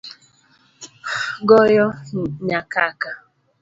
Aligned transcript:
Goyo 1.49 1.87
nyakaka 2.47 3.09